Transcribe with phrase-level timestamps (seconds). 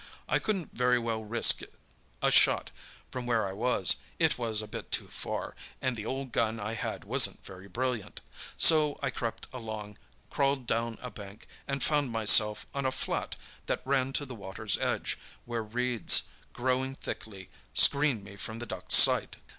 [0.27, 1.61] I couldn't very well risk
[2.23, 2.71] a shot
[3.11, 6.73] from where I was, it was a bit too far, and the old gun I
[6.73, 8.19] had wasn't very brilliant.
[8.57, 9.99] So I crept along,
[10.31, 13.35] crawled down a bank, and found myself on a flat
[13.67, 18.95] that ran to the water's edge, where reeds, growing thickly, screened me from the ducks'
[18.95, 19.35] sight.